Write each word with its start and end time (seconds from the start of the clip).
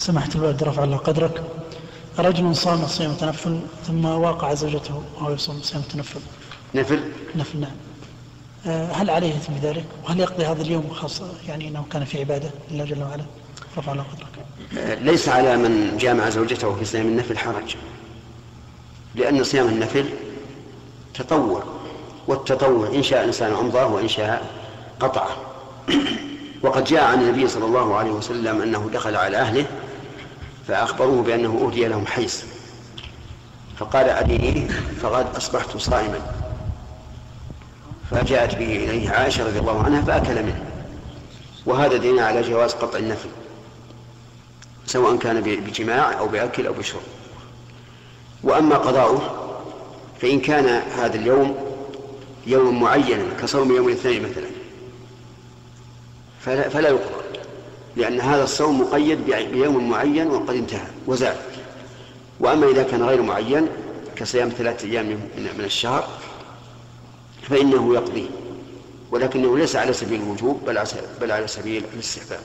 سمحت 0.00 0.36
الوالد 0.36 0.62
رفع 0.62 0.84
الله 0.84 0.96
قدرك. 0.96 1.42
رجل 2.18 2.56
صام 2.56 2.86
صيام 2.86 3.14
تنفل 3.14 3.60
ثم 3.86 4.04
واقع 4.04 4.54
زوجته 4.54 5.02
وهو 5.16 5.32
يصوم 5.32 5.60
صيام 5.62 5.82
تنفل. 5.82 6.20
نفل؟ 6.74 7.00
نفل 7.36 7.58
نعم. 7.58 7.70
آه، 8.66 8.92
هل 8.92 9.10
عليه 9.10 9.36
إثم 9.36 9.52
بذلك 9.52 9.84
وهل 10.04 10.20
يقضي 10.20 10.44
هذا 10.44 10.62
اليوم 10.62 10.90
خاصة 10.90 11.24
يعني 11.48 11.68
أنه 11.68 11.84
كان 11.92 12.04
في 12.04 12.20
عبادة 12.20 12.50
لله 12.70 12.84
جل 12.84 13.02
وعلا؟ 13.02 13.24
رفع 13.78 13.92
الله 13.92 14.04
قدرك. 14.04 15.00
ليس 15.02 15.28
على 15.28 15.56
من 15.56 15.96
جامع 15.96 16.28
زوجته 16.28 16.74
في 16.74 16.84
صيام 16.84 17.06
النفل 17.06 17.38
حرج. 17.38 17.76
لأن 19.14 19.44
صيام 19.44 19.68
النفل 19.68 20.04
تطوع 21.14 21.62
والتطوع 22.26 22.88
إن 22.88 23.02
شاء 23.02 23.20
الإنسان 23.20 23.52
أمضاه 23.52 23.86
وإن 23.86 24.08
شاء 24.08 24.46
قطعه. 25.00 25.36
وقد 26.62 26.84
جاء 26.84 27.04
عن 27.04 27.22
النبي 27.22 27.48
صلى 27.48 27.64
الله 27.64 27.96
عليه 27.96 28.10
وسلم 28.10 28.62
أنه 28.62 28.90
دخل 28.92 29.16
على 29.16 29.36
أهله 29.36 29.66
فأخبروه 30.70 31.22
بأنه 31.22 31.66
أهدي 31.66 31.88
لهم 31.88 32.06
حيث. 32.06 32.44
فقال 33.78 34.08
أبي 34.08 34.68
فقد 35.02 35.36
أصبحت 35.36 35.76
صائما. 35.76 36.20
فجاءت 38.10 38.54
به 38.54 38.76
إليه 38.76 39.10
عائشة 39.10 39.46
رضي 39.46 39.58
الله 39.58 39.82
عنها 39.82 40.02
فأكل 40.02 40.42
منه. 40.42 40.64
وهذا 41.66 41.96
دين 41.96 42.18
على 42.18 42.42
جواز 42.42 42.72
قطع 42.72 42.98
النفل. 42.98 43.28
سواء 44.86 45.16
كان 45.16 45.40
بجماع 45.40 46.18
أو 46.18 46.28
بأكل 46.28 46.66
أو 46.66 46.72
بشرب. 46.72 47.02
وأما 48.42 48.76
قضاؤه 48.76 49.50
فإن 50.20 50.40
كان 50.40 50.66
هذا 50.98 51.16
اليوم 51.16 51.56
يوم 52.46 52.80
معين 52.80 53.28
كصوم 53.42 53.76
يوم 53.76 53.88
الاثنين 53.88 54.22
مثلا 54.22 54.46
فلا, 56.40 56.68
فلا 56.68 56.88
يقضى. 56.88 57.39
لأن 57.96 58.20
هذا 58.20 58.44
الصوم 58.44 58.80
مقيد 58.80 59.18
بيوم 59.24 59.90
معين 59.90 60.30
وقد 60.30 60.54
انتهى 60.54 60.86
وزال 61.06 61.36
وأما 62.40 62.66
إذا 62.66 62.82
كان 62.82 63.02
غير 63.02 63.22
معين 63.22 63.68
كصيام 64.16 64.48
ثلاثة 64.48 64.88
أيام 64.88 65.06
من 65.58 65.64
الشهر 65.64 66.08
فإنه 67.42 67.94
يقضي 67.94 68.30
ولكنه 69.10 69.58
ليس 69.58 69.76
على 69.76 69.92
سبيل 69.92 70.22
الوجوب 70.22 70.64
بل 71.20 71.30
على 71.32 71.48
سبيل 71.48 71.84
الاستحباب. 71.94 72.40